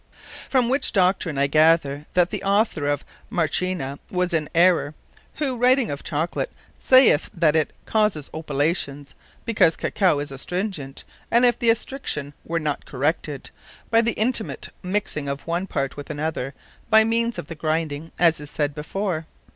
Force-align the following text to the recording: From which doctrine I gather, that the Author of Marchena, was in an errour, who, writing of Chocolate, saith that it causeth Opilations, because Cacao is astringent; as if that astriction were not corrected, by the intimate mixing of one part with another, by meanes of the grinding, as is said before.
From 0.49 0.67
which 0.67 0.93
doctrine 0.93 1.37
I 1.37 1.45
gather, 1.45 2.07
that 2.15 2.31
the 2.31 2.41
Author 2.41 2.87
of 2.87 3.05
Marchena, 3.29 3.99
was 4.09 4.33
in 4.33 4.45
an 4.45 4.49
errour, 4.55 4.95
who, 5.35 5.55
writing 5.55 5.91
of 5.91 6.03
Chocolate, 6.03 6.51
saith 6.79 7.29
that 7.35 7.55
it 7.55 7.71
causeth 7.85 8.27
Opilations, 8.33 9.13
because 9.45 9.75
Cacao 9.75 10.17
is 10.17 10.31
astringent; 10.31 11.03
as 11.31 11.43
if 11.43 11.59
that 11.59 11.69
astriction 11.69 12.33
were 12.43 12.57
not 12.59 12.87
corrected, 12.87 13.51
by 13.91 14.01
the 14.01 14.13
intimate 14.13 14.69
mixing 14.81 15.29
of 15.29 15.45
one 15.45 15.67
part 15.67 15.95
with 15.97 16.09
another, 16.09 16.55
by 16.89 17.03
meanes 17.03 17.37
of 17.37 17.45
the 17.45 17.53
grinding, 17.53 18.11
as 18.17 18.39
is 18.39 18.49
said 18.49 18.73
before. 18.73 19.27